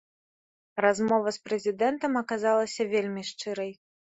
[0.85, 3.71] Размова з прэзідэнтам аказалася вельмі шчырай.